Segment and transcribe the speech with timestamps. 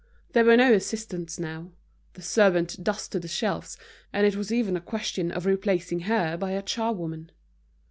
[0.33, 1.73] There were no assistants now.
[2.13, 3.77] The servant dusted the shelves,
[4.11, 7.29] and it was even a question of replacing her by a charwoman.